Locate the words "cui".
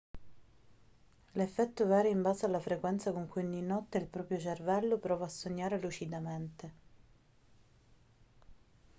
3.27-3.43